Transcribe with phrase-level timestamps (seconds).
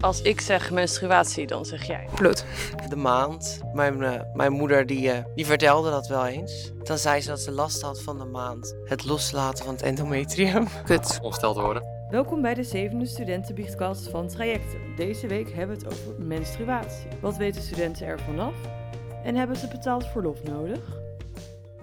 [0.00, 2.08] Als ik zeg menstruatie, dan zeg jij.
[2.14, 2.44] Bloed.
[2.88, 3.60] De maand.
[3.72, 6.72] Mijn, uh, mijn moeder die, uh, die vertelde dat wel eens.
[6.82, 8.76] Dan zei ze dat ze last had van de maand.
[8.84, 10.66] Het loslaten van het endometrium.
[10.84, 11.18] Kut.
[11.22, 11.82] Ongesteld worden.
[12.10, 14.80] Welkom bij de zevende studentenbiechtcast van Trajecten.
[14.96, 17.08] Deze week hebben we het over menstruatie.
[17.20, 18.54] Wat weten studenten er vanaf?
[19.24, 21.00] En hebben ze betaald verlof nodig?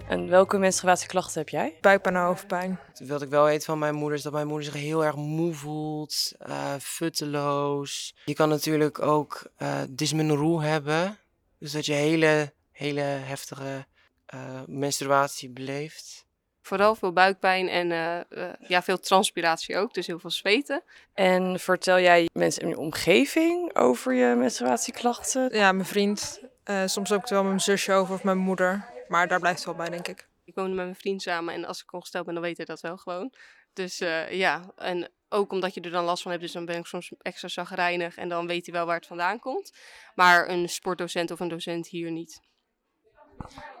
[0.08, 1.76] En welke menstruatieklachten heb jij?
[1.80, 2.78] Buikpijn en hoofdpijn.
[3.06, 5.54] Wat ik wel weet van mijn moeder is dat mijn moeder zich heel erg moe
[5.54, 8.14] voelt, uh, futteloos.
[8.24, 11.18] Je kan natuurlijk ook uh, dysmenorrhoe hebben.
[11.58, 13.86] Dus dat je hele, hele heftige
[14.34, 16.24] uh, menstruatie beleeft.
[16.62, 20.82] Vooral veel buikpijn en uh, ja, veel transpiratie ook, dus heel veel zweten.
[21.14, 25.56] En vertel jij mensen in je omgeving over je menstruatieklachten?
[25.56, 26.40] Ja, mijn vriend.
[26.86, 28.94] soms ook wel met mijn zusje over of mijn moeder.
[29.08, 30.28] Maar daar blijft het wel bij, denk ik.
[30.44, 32.80] Ik woon met mijn vriend samen en als ik ongesteld ben, dan weet hij dat
[32.80, 33.32] wel gewoon.
[33.72, 36.78] Dus uh, ja, en ook omdat je er dan last van hebt, dus dan ben
[36.78, 39.76] ik soms extra zagrijnig en dan weet hij wel waar het vandaan komt.
[40.14, 42.40] Maar een sportdocent of een docent hier niet.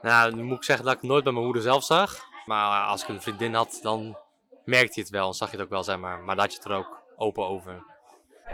[0.02, 2.24] Nou, nu moet ik zeggen dat ik het nooit bij mijn moeder zelf zag.
[2.44, 4.18] Maar als ik een vriendin had, dan
[4.64, 6.18] merkte je het wel en zag je het ook wel, zeg maar.
[6.18, 7.84] Maar had je het er ook open over.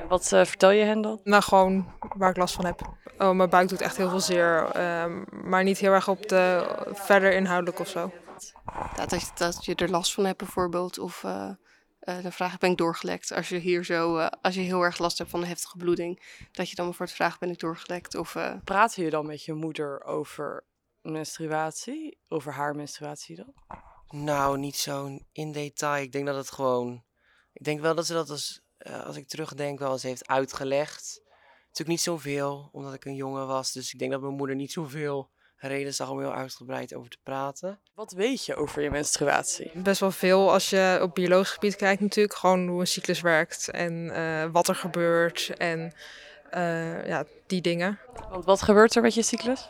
[0.08, 1.20] Wat uh, vertel je hen dan?
[1.24, 2.80] Nou, gewoon waar ik last van heb.
[3.22, 4.76] Oh, mijn buik doet echt heel veel zeer.
[4.76, 8.12] Uh, maar niet heel erg op de verder inhoudelijk of zo.
[8.96, 10.98] Dat, dat, dat je er last van hebt bijvoorbeeld.
[10.98, 11.50] Of uh,
[12.00, 13.32] dan vraag ik, ben ik doorgelekt?
[13.32, 16.22] Als je hier zo, als je heel erg last hebt van een heftige bloeding.
[16.52, 18.14] Dat je dan bijvoorbeeld vraagt, ben ik doorgelekt?
[18.14, 20.64] Of, Praat je dan met je moeder over
[21.02, 22.18] menstruatie?
[22.28, 23.54] Over haar menstruatie dan?
[24.08, 26.02] Nou, niet zo in detail.
[26.02, 27.04] Ik denk dat het gewoon...
[27.52, 31.20] Ik denk wel dat ze dat als uh, als ik terugdenk, wel eens heeft uitgelegd.
[31.72, 33.72] Natuurlijk niet zoveel, omdat ik een jongen was.
[33.72, 37.18] Dus ik denk dat mijn moeder niet zoveel reden zag om heel uitgebreid over te
[37.22, 37.80] praten.
[37.94, 39.70] Wat weet je over je menstruatie?
[39.74, 42.34] Best wel veel als je op biologisch gebied kijkt natuurlijk.
[42.34, 45.92] Gewoon hoe een cyclus werkt en uh, wat er gebeurt en
[46.54, 47.98] uh, ja, die dingen.
[48.30, 49.68] Want wat gebeurt er met je cyclus?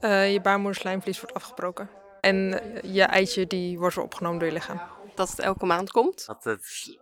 [0.00, 1.90] je baarmoederslijmvlies wordt afgebroken.
[2.20, 4.80] En je eitje die wordt weer opgenomen door je lichaam.
[5.14, 6.26] Dat het elke maand komt?
[6.26, 6.96] Dat het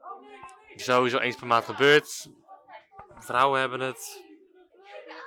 [0.77, 2.29] sowieso eens per maand gebeurt.
[3.19, 4.31] Vrouwen hebben het.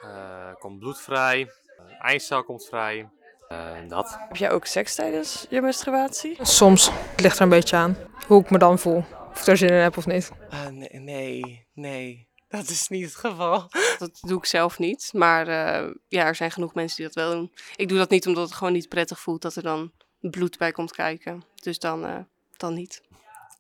[0.06, 1.40] Uh, komt bloed vrij.
[1.40, 1.50] Uh,
[2.00, 3.10] eicel komt vrij.
[3.52, 4.16] Uh, dat.
[4.20, 6.38] Heb jij ook seks tijdens je menstruatie?
[6.42, 6.90] Soms.
[6.92, 7.98] Het ligt er een beetje aan.
[8.28, 9.04] Hoe ik me dan voel.
[9.32, 10.32] Of ik er zin in heb of niet.
[10.72, 12.28] nee, nee, nee.
[12.48, 13.70] Dat is niet het geval.
[14.00, 15.10] Dat doe ik zelf niet.
[15.14, 15.48] Maar
[16.08, 17.52] ja, er zijn genoeg mensen die dat wel doen.
[17.76, 20.72] Ik doe dat niet omdat het gewoon niet prettig voelt dat er dan bloed bij
[20.72, 21.46] komt kijken.
[21.56, 22.28] Dus dan,
[22.58, 23.02] dan niet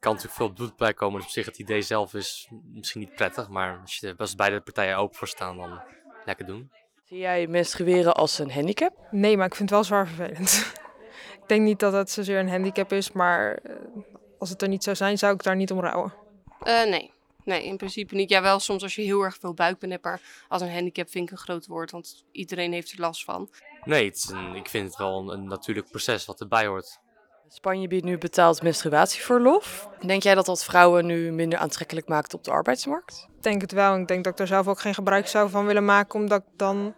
[0.05, 1.17] kan natuurlijk veel bloed bij komen.
[1.17, 3.49] Dus op zich het idee zelf is misschien niet prettig.
[3.49, 5.81] Maar als, je, als beide partijen open voor staan, dan
[6.25, 6.71] lekker doen.
[7.03, 8.93] Zie jij menstrueren als een handicap?
[9.11, 10.73] Nee, maar ik vind het wel zwaar vervelend.
[11.41, 13.59] ik denk niet dat het zozeer een handicap is, maar
[14.39, 16.13] als het er niet zou zijn, zou ik daar niet om rouwen.
[16.63, 17.13] Uh, nee.
[17.45, 18.29] Nee, in principe niet.
[18.29, 21.25] Ja, wel soms als je heel erg veel buikpijn hebt, maar als een handicap vind
[21.25, 23.49] ik een groot woord, want iedereen heeft er last van.
[23.83, 26.99] Nee, het een, ik vind het wel een, een natuurlijk proces wat erbij hoort.
[27.47, 29.89] Spanje biedt nu betaald menstruatieverlof.
[30.05, 33.27] Denk jij dat dat vrouwen nu minder aantrekkelijk maakt op de arbeidsmarkt?
[33.35, 33.95] Ik denk het wel.
[33.95, 36.57] Ik denk dat ik daar zelf ook geen gebruik zou van willen maken, omdat ik
[36.57, 36.95] dan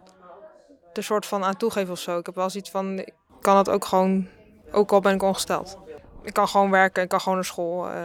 [0.92, 2.18] er soort van aan toegeef of zo.
[2.18, 4.28] Ik heb wel zoiets van, ik kan het ook gewoon,
[4.72, 5.78] ook al ben ik ongesteld.
[6.22, 7.90] Ik kan gewoon werken, ik kan gewoon naar school.
[7.90, 8.04] Uh,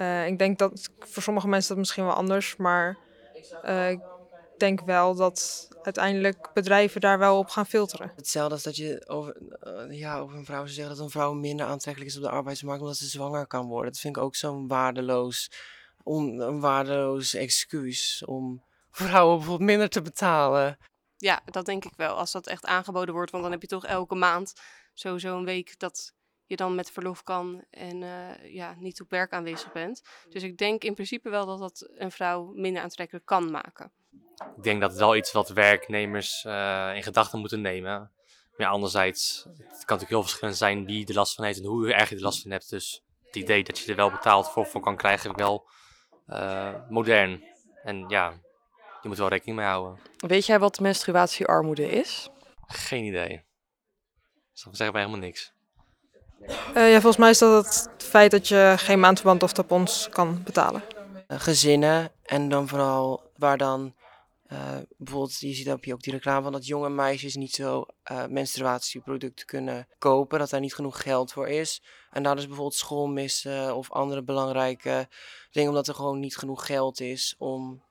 [0.00, 2.96] uh, ik denk dat voor sommige mensen dat misschien wel anders, maar
[3.88, 4.00] ik
[4.60, 8.12] denk wel dat uiteindelijk bedrijven daar wel op gaan filteren.
[8.16, 11.32] Hetzelfde als dat je over, uh, ja, over een vrouw zou zeggen dat een vrouw
[11.32, 13.92] minder aantrekkelijk is op de arbeidsmarkt omdat ze zwanger kan worden.
[13.92, 15.50] Dat vind ik ook zo'n waardeloos,
[16.02, 20.78] on, een waardeloos excuus om vrouwen bijvoorbeeld minder te betalen.
[21.16, 22.14] Ja, dat denk ik wel.
[22.14, 24.52] Als dat echt aangeboden wordt, want dan heb je toch elke maand
[24.94, 26.12] sowieso een week dat
[26.46, 30.02] je dan met verlof kan en uh, ja, niet op werk aanwezig bent.
[30.28, 33.92] Dus ik denk in principe wel dat dat een vrouw minder aantrekkelijk kan maken.
[34.56, 38.10] Ik denk dat het wel iets wat werknemers uh, in gedachten moeten nemen.
[38.56, 41.64] Maar ja, anderzijds, het kan natuurlijk heel verschillend zijn wie er last van heeft en
[41.64, 42.70] hoe erg je er last van hebt.
[42.70, 45.68] Dus het idee dat je er wel betaald voor, voor kan krijgen, wel
[46.28, 47.44] uh, modern.
[47.82, 48.32] En ja,
[49.02, 49.98] je moet wel rekening mee houden.
[50.16, 52.28] Weet jij wat menstruatiearmoede is?
[52.66, 53.44] Geen idee.
[54.52, 55.52] Dat zeggen wij helemaal niks.
[56.74, 60.42] Uh, ja, volgens mij is dat het feit dat je geen maandverband of tampons kan
[60.42, 60.82] betalen.
[61.28, 63.94] Gezinnen en dan vooral waar dan
[64.52, 67.86] uh, bijvoorbeeld, je ziet op je ook die reclame van dat jonge meisjes niet zo
[68.12, 71.82] uh, menstruatieproducten kunnen kopen, dat daar niet genoeg geld voor is.
[72.10, 75.08] En daar is bijvoorbeeld school missen of andere belangrijke
[75.50, 77.82] dingen, omdat er gewoon niet genoeg geld is om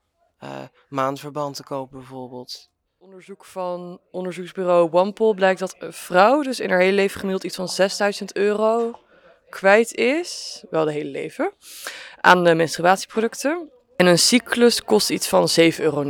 [0.88, 2.70] maandverband te kopen bijvoorbeeld.
[2.98, 7.56] Onderzoek van onderzoeksbureau OnePoll blijkt dat een vrouw dus in haar hele leven gemiddeld iets
[7.56, 9.00] van 6000 euro
[9.48, 11.52] kwijt is, wel de hele leven,
[12.20, 13.70] aan menstruatieproducten.
[13.98, 16.04] En een cyclus kost iets van 7,90 euro.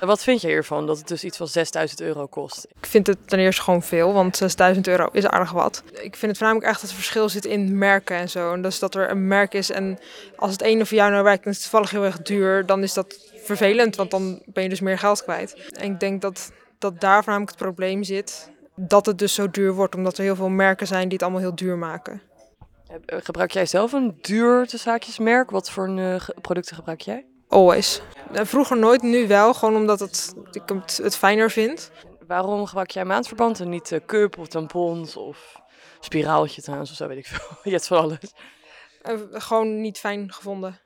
[0.00, 2.66] Wat vind jij hiervan, dat het dus iets van 6000 euro kost?
[2.78, 5.82] Ik vind het ten eerste gewoon veel, want 6000 euro is aardig wat.
[5.86, 8.52] Ik vind het voornamelijk echt dat het verschil zit in merken en zo.
[8.52, 9.98] En dus dat er een merk is en
[10.36, 12.82] als het ene voor jou nou werkt en het is toevallig heel erg duur, dan
[12.82, 15.56] is dat vervelend, want dan ben je dus meer geld kwijt.
[15.70, 18.50] En ik denk dat, dat daar voornamelijk het probleem zit.
[18.74, 21.40] Dat het dus zo duur wordt, omdat er heel veel merken zijn die het allemaal
[21.40, 22.22] heel duur maken.
[22.92, 25.50] Eh, gebruik jij zelf een duur zaakjesmerk?
[25.50, 27.26] Wat voor een, uh, producten gebruik jij?
[27.48, 28.02] Always.
[28.32, 29.54] Eh, vroeger nooit, nu wel.
[29.54, 31.90] Gewoon omdat het, ik het, het fijner vind.
[32.26, 35.60] Waarom gebruik jij maandverband en niet uh, cup of tampons of
[36.00, 37.56] spiraaltje trouwens of zo, weet ik veel.
[37.62, 38.34] Je hebt van alles.
[39.02, 40.80] Uh, gewoon niet fijn gevonden.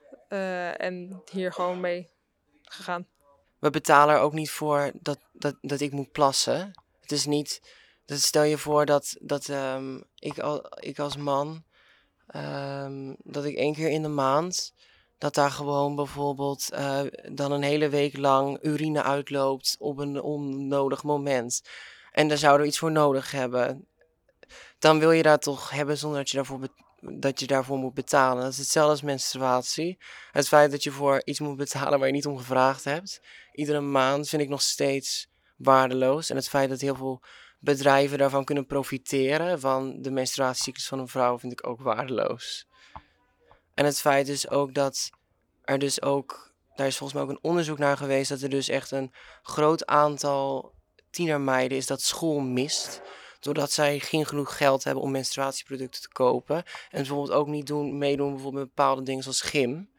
[0.79, 2.11] en hier gewoon mee
[2.63, 3.07] gegaan.
[3.59, 6.71] We betalen er ook niet voor dat, dat, dat ik moet plassen.
[7.01, 7.75] Het is niet...
[8.05, 11.65] Dat stel je voor dat, dat um, ik, al, ik als man
[12.27, 14.75] Ehm, dat ik één keer in de maand,
[15.19, 17.01] dat daar gewoon bijvoorbeeld uh,
[17.33, 21.63] dan een hele week lang urine uitloopt op een onnodig moment.
[22.13, 23.87] En daar zouden we iets voor nodig hebben.
[24.79, 26.69] Dan wil je dat toch hebben zonder dat je daarvoor,
[27.01, 28.43] dat je daarvoor moet betalen.
[28.43, 29.99] Dat is hetzelfde als menstruatie.
[30.31, 33.21] Het feit dat je voor iets moet betalen waar je niet om gevraagd hebt,
[33.53, 36.31] iedere maand, vind ik nog steeds waardeloos.
[36.31, 37.21] En het feit dat heel veel
[37.67, 42.67] bedrijven daarvan kunnen profiteren van de menstruatiecyclus van een vrouw vind ik ook waardeloos.
[43.75, 45.11] En het feit is ook dat
[45.65, 48.69] er dus ook, daar is volgens mij ook een onderzoek naar geweest, dat er dus
[48.69, 50.75] echt een groot aantal
[51.11, 53.03] tienermeiden is dat school mist.
[53.41, 56.57] Doordat zij geen genoeg geld hebben om menstruatieproducten te kopen.
[56.57, 59.91] En bijvoorbeeld ook niet doen, meedoen bijvoorbeeld met bepaalde dingen zoals gym.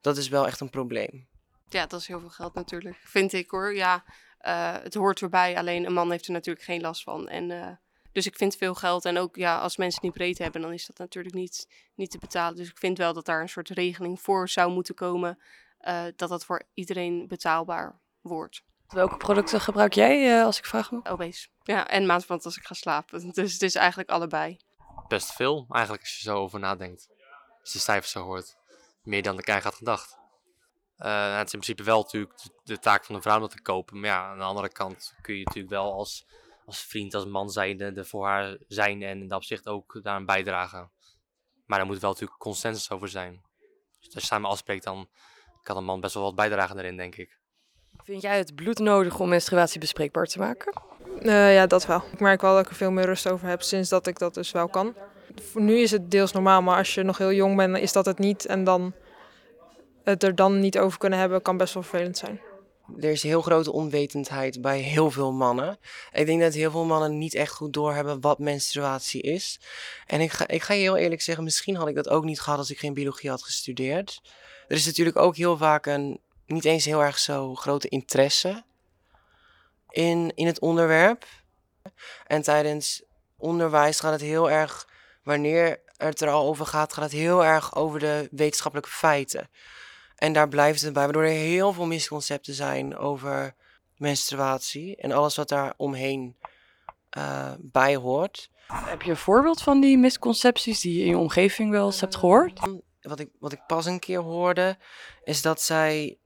[0.00, 1.29] Dat is wel echt een probleem.
[1.72, 2.96] Ja, dat is heel veel geld natuurlijk.
[3.04, 3.74] Vind ik hoor.
[3.74, 4.04] Ja,
[4.42, 7.28] uh, het hoort erbij, alleen een man heeft er natuurlijk geen last van.
[7.28, 7.68] En, uh,
[8.12, 9.04] dus ik vind veel geld.
[9.04, 12.18] En ook ja, als mensen niet breed hebben, dan is dat natuurlijk niet, niet te
[12.18, 12.56] betalen.
[12.56, 15.38] Dus ik vind wel dat daar een soort regeling voor zou moeten komen.
[15.80, 18.62] Uh, dat dat voor iedereen betaalbaar wordt.
[18.88, 21.00] Welke producten gebruik jij, als ik vraag me?
[21.04, 21.48] Obese.
[21.62, 23.30] Ja, en maandverband als ik ga slapen.
[23.34, 24.58] Dus het is eigenlijk allebei.
[25.08, 27.08] Best veel, eigenlijk, als je zo over nadenkt.
[27.60, 28.56] Als je de cijfers zo hoort.
[29.02, 30.19] Meer dan ik eigenlijk had gedacht.
[31.02, 32.32] Uh, het is in principe wel natuurlijk
[32.64, 34.00] de, taak van de vrouw om dat te kopen.
[34.00, 36.26] Maar ja, aan de andere kant kun je natuurlijk wel als,
[36.64, 40.26] als vriend, als man zijn, er voor haar zijn en in dat opzicht ook daaraan
[40.26, 40.90] bijdragen.
[41.66, 43.42] Maar daar moet wel natuurlijk consensus over zijn.
[44.00, 45.08] Dus als je samen afspreekt, dan
[45.62, 47.38] kan een man best wel wat bijdragen erin, denk ik.
[48.04, 50.82] Vind jij het bloed nodig om menstruatie bespreekbaar te maken?
[51.22, 52.02] Uh, ja, dat wel.
[52.12, 54.34] Ik merk wel dat ik er veel meer rust over heb sinds dat ik dat
[54.34, 54.94] dus wel kan.
[55.34, 58.06] Voor nu is het deels normaal, maar als je nog heel jong bent, is dat
[58.06, 58.46] het niet.
[58.46, 58.94] En dan
[60.04, 62.40] het er dan niet over kunnen hebben, kan best wel vervelend zijn.
[62.98, 65.78] Er is heel grote onwetendheid bij heel veel mannen.
[66.12, 69.60] Ik denk dat heel veel mannen niet echt goed doorhebben wat menstruatie is.
[70.06, 72.40] En ik ga, ik ga je heel eerlijk zeggen, misschien had ik dat ook niet
[72.40, 74.20] gehad als ik geen biologie had gestudeerd.
[74.68, 78.64] Er is natuurlijk ook heel vaak een niet eens heel erg zo grote interesse
[79.88, 81.26] in, in het onderwerp.
[82.26, 83.02] En tijdens
[83.36, 84.88] onderwijs gaat het heel erg,
[85.22, 89.50] wanneer het er al over gaat, gaat het heel erg over de wetenschappelijke feiten.
[90.20, 93.54] En daar blijft het bij, waardoor er heel veel misconcepten zijn over
[93.96, 96.36] menstruatie en alles wat daar omheen
[97.18, 98.50] uh, bij hoort.
[98.66, 102.16] Heb je een voorbeeld van die misconcepties die je in je omgeving wel eens hebt
[102.16, 102.60] gehoord?
[103.00, 104.78] Wat ik, wat ik pas een keer hoorde,
[105.24, 106.18] is dat zij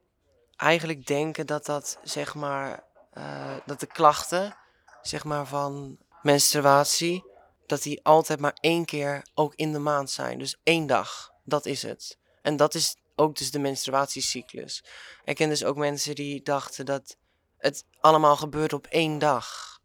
[0.56, 2.84] eigenlijk denken dat dat, zeg maar,
[3.18, 4.56] uh, dat de klachten,
[5.02, 7.24] zeg maar, van menstruatie,
[7.66, 10.38] dat die altijd maar één keer ook in de maand zijn.
[10.38, 12.18] Dus één dag, dat is het.
[12.42, 14.84] En dat is ook dus de menstruatiecyclus.
[15.24, 17.16] Ik ken dus ook mensen die dachten dat
[17.56, 19.80] het allemaal gebeurt op één dag.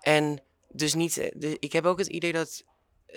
[0.00, 2.64] En dus niet, eh, de, ik heb ook het idee dat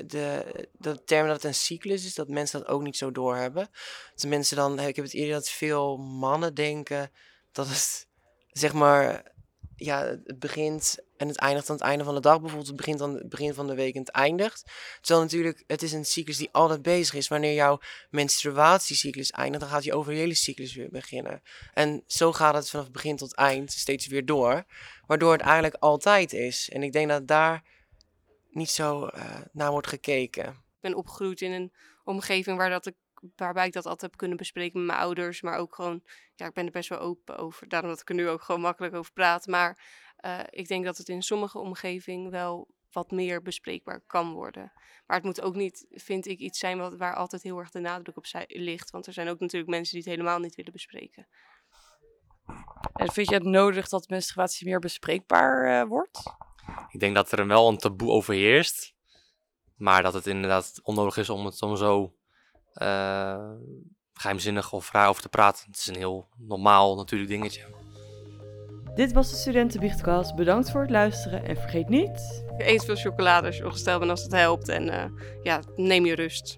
[0.06, 3.70] de, de term dat het een cyclus is, dat mensen dat ook niet zo doorhebben.
[4.16, 7.12] Dat mensen dan, ik heb het idee dat veel mannen denken
[7.52, 8.08] dat het,
[8.48, 9.32] zeg maar,
[9.80, 12.40] ja, het begint en het eindigt aan het einde van de dag.
[12.40, 14.72] Bijvoorbeeld het begint aan het begin van de week en het eindigt.
[15.02, 17.28] Terwijl natuurlijk, het is een cyclus die altijd bezig is.
[17.28, 17.80] Wanneer jouw
[18.10, 21.42] menstruatiecyclus eindigt, dan gaat je ovariële cyclus weer beginnen.
[21.74, 24.66] En zo gaat het vanaf begin tot eind steeds weer door.
[25.06, 26.70] Waardoor het eigenlijk altijd is.
[26.70, 27.64] En ik denk dat daar
[28.50, 30.46] niet zo uh, naar wordt gekeken.
[30.46, 32.96] Ik ben opgegroeid in een omgeving waar dat ik
[33.36, 35.42] waarbij ik dat altijd heb kunnen bespreken met mijn ouders.
[35.42, 36.04] Maar ook gewoon,
[36.36, 37.68] ja, ik ben er best wel open over.
[37.68, 39.48] Daarom dat ik er nu ook gewoon makkelijk over praat.
[39.48, 39.80] Maar
[40.26, 44.72] uh, ik denk dat het in sommige omgevingen wel wat meer bespreekbaar kan worden.
[45.06, 47.80] Maar het moet ook niet, vind ik, iets zijn wat, waar altijd heel erg de
[47.80, 48.90] nadruk op ligt.
[48.90, 51.28] Want er zijn ook natuurlijk mensen die het helemaal niet willen bespreken.
[52.94, 56.24] En vind je het nodig dat menstruatie meer bespreekbaar uh, wordt?
[56.90, 58.96] Ik denk dat er wel een taboe overheerst.
[59.76, 62.16] Maar dat het inderdaad onnodig is om het om zo
[64.14, 65.66] geheimzinnig of raar over te praten.
[65.66, 67.76] Het is een heel normaal natuurlijk dingetje.
[68.96, 70.36] Dit was de Studentenbiechtcast.
[70.36, 72.46] Bedankt voor het luisteren en vergeet niet...
[72.58, 74.70] Eet veel chocolade als je ongesteld bent als het helpt.
[74.70, 75.04] En uh,
[75.44, 76.58] ja, neem je rust.